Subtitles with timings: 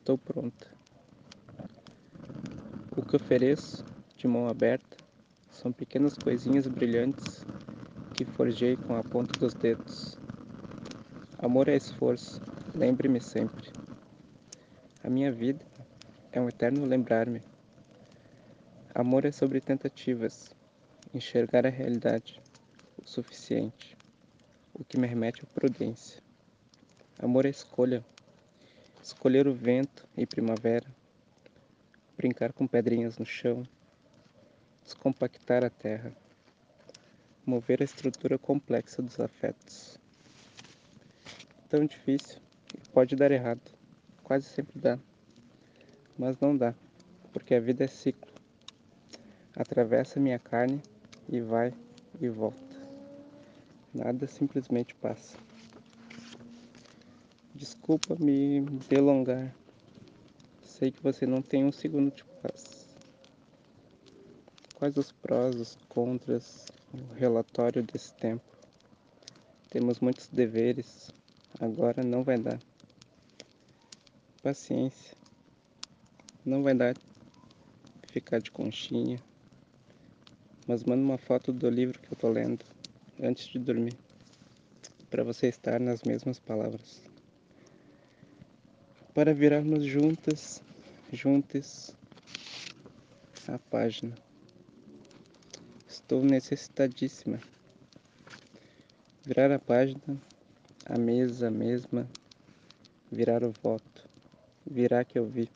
[0.00, 0.66] Estou pronta.
[2.96, 3.84] O que ofereço,
[4.16, 4.96] de mão aberta,
[5.50, 7.44] são pequenas coisinhas brilhantes
[8.14, 10.18] que forjei com a ponta dos dedos.
[11.38, 12.40] Amor é esforço,
[12.74, 13.70] lembre-me sempre.
[15.04, 15.62] A minha vida
[16.32, 17.42] é um eterno lembrar-me.
[18.94, 20.50] Amor é sobre tentativas,
[21.12, 22.40] enxergar a realidade,
[22.96, 23.94] o suficiente,
[24.72, 26.22] o que me remete à prudência.
[27.18, 28.02] Amor é escolha,
[29.02, 30.86] escolher o vento e primavera,
[32.16, 33.66] brincar com pedrinhas no chão,
[34.84, 36.12] descompactar a terra,
[37.44, 39.98] mover a estrutura complexa dos afetos.
[41.68, 42.40] Tão difícil
[42.92, 43.62] pode dar errado,
[44.22, 44.98] quase sempre dá,
[46.18, 46.74] mas não dá,
[47.32, 48.30] porque a vida é ciclo.
[49.56, 50.80] Atravessa minha carne
[51.28, 51.72] e vai
[52.20, 52.76] e volta.
[53.92, 55.49] Nada simplesmente passa.
[57.60, 59.54] Desculpa me delongar.
[60.62, 62.88] Sei que você não tem um segundo de paz.
[64.76, 68.42] Quais os prós, os contras, o relatório desse tempo?
[69.68, 71.10] Temos muitos deveres,
[71.60, 72.58] agora não vai dar.
[74.42, 75.14] Paciência.
[76.42, 76.96] Não vai dar
[78.06, 79.20] ficar de conchinha.
[80.66, 82.64] Mas manda uma foto do livro que eu tô lendo
[83.22, 83.98] antes de dormir,
[85.10, 87.10] para você estar nas mesmas palavras
[89.14, 90.62] para virarmos juntas,
[91.12, 91.96] juntas
[93.48, 94.14] a página.
[95.88, 97.40] Estou necessitadíssima.
[99.26, 100.16] Virar a página,
[100.86, 102.08] a mesa mesma,
[103.10, 104.08] virar o voto,
[104.64, 105.48] virar que eu vi.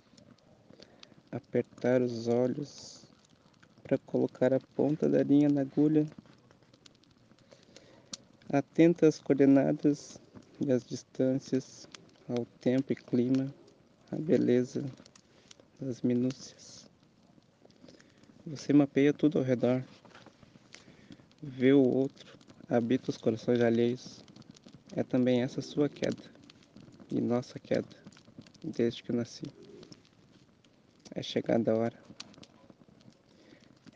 [1.30, 3.04] Apertar os olhos
[3.82, 6.06] para colocar a ponta da linha na agulha.
[8.52, 10.20] Atenta às coordenadas
[10.60, 11.88] e às distâncias
[12.28, 13.52] ao tempo e clima,
[14.10, 14.82] à beleza
[15.78, 16.88] das minúcias.
[18.46, 19.84] Você mapeia tudo ao redor,
[21.42, 22.38] vê o outro,
[22.68, 24.24] habita os corações alheios.
[24.96, 26.22] É também essa sua queda
[27.10, 27.88] e nossa queda,
[28.62, 29.44] desde que eu nasci.
[31.14, 32.04] É chegada a hora.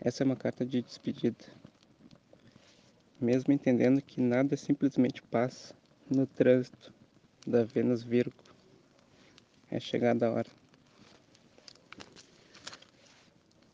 [0.01, 1.45] Essa é uma carta de despedida.
[3.21, 5.75] Mesmo entendendo que nada simplesmente passa
[6.11, 6.98] no trânsito
[7.49, 8.37] da Vênus Virgo.
[9.71, 10.51] É chegada a hora.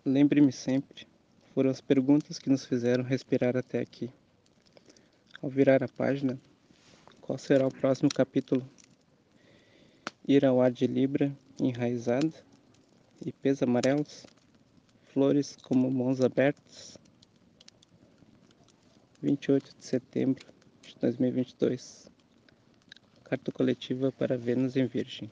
[0.05, 1.07] Lembre-me sempre,
[1.53, 4.11] foram as perguntas que nos fizeram respirar até aqui.
[5.43, 6.39] Ao virar a página,
[7.21, 8.65] qual será o próximo capítulo?
[10.27, 12.33] Ir ao ar de Libra enraizado
[13.25, 14.25] e pés amarelos,
[15.13, 16.97] flores como mãos abertas.
[19.21, 20.47] 28 de setembro
[20.83, 22.14] de 2022
[23.25, 25.31] Carta coletiva para Vênus em Virgem.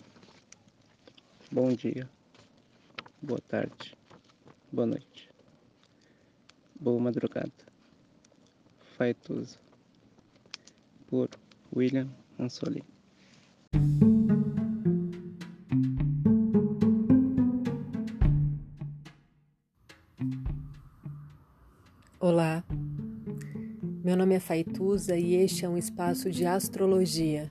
[1.52, 2.08] Bom dia,
[3.20, 3.94] boa tarde,
[4.72, 5.28] boa noite,
[6.80, 7.52] boa madrugada.
[8.96, 9.60] Faitoso.
[11.06, 11.28] Por
[11.76, 12.08] William
[12.38, 12.82] Ansoli.
[22.18, 22.64] Olá,
[24.02, 27.50] meu nome é Faituza e este é um espaço de astrologia